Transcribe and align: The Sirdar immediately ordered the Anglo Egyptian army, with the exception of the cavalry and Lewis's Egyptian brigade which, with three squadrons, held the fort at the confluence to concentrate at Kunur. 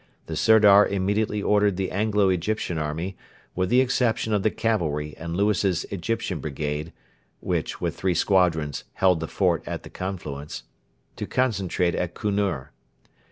The 0.25 0.35
Sirdar 0.35 0.87
immediately 0.87 1.43
ordered 1.43 1.77
the 1.77 1.91
Anglo 1.91 2.29
Egyptian 2.29 2.79
army, 2.79 3.15
with 3.55 3.69
the 3.69 3.81
exception 3.81 4.33
of 4.33 4.41
the 4.41 4.49
cavalry 4.49 5.15
and 5.15 5.37
Lewis's 5.37 5.83
Egyptian 5.91 6.39
brigade 6.39 6.91
which, 7.39 7.79
with 7.79 7.97
three 7.97 8.15
squadrons, 8.15 8.83
held 8.93 9.19
the 9.19 9.27
fort 9.27 9.61
at 9.67 9.83
the 9.83 9.91
confluence 9.91 10.63
to 11.17 11.27
concentrate 11.27 11.93
at 11.93 12.15
Kunur. 12.15 12.69